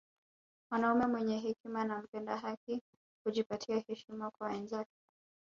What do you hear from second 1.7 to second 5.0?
na mpenda haki hujipatia heshima kwa wenzake